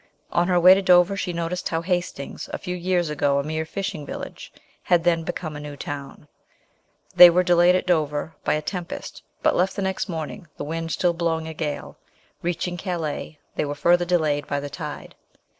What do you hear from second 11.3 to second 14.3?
ITALY REVISITED. 215 a gale; reaching Calais they were further de